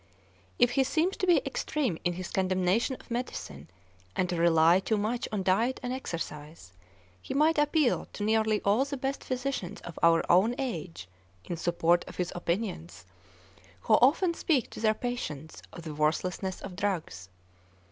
If 0.57 0.71
he 0.71 0.83
seems 0.83 1.15
to 1.17 1.27
be 1.27 1.43
extreme 1.45 1.99
in 2.03 2.13
his 2.13 2.31
condemnation 2.31 2.95
of 2.99 3.11
medicine 3.11 3.67
and 4.15 4.27
to 4.29 4.35
rely 4.35 4.79
too 4.79 4.97
much 4.97 5.27
on 5.31 5.43
diet 5.43 5.79
and 5.83 5.93
exercise, 5.93 6.73
he 7.21 7.35
might 7.35 7.59
appeal 7.59 8.07
to 8.13 8.23
nearly 8.23 8.61
all 8.61 8.83
the 8.83 8.97
best 8.97 9.23
physicians 9.23 9.79
of 9.81 9.99
our 10.01 10.23
own 10.27 10.55
age 10.57 11.07
in 11.45 11.55
support 11.55 12.03
of 12.07 12.15
his 12.15 12.33
opinions, 12.35 13.05
who 13.81 13.93
often 14.01 14.33
speak 14.33 14.71
to 14.71 14.79
their 14.79 14.95
patients 14.95 15.61
of 15.71 15.83
the 15.83 15.93
worthlessness 15.93 16.61
of 16.61 16.75
drugs. 16.75 17.29